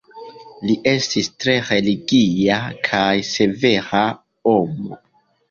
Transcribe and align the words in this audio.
Li 0.69 0.77
estis 0.91 1.29
tre 1.43 1.55
religia 1.67 2.57
kaj 2.89 3.13
severa 3.35 4.03
homo. 4.09 5.01